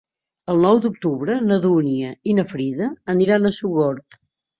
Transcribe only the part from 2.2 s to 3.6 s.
i na Frida aniran a